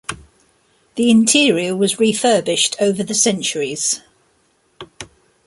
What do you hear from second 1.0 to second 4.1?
interior was refurbished over the centuries.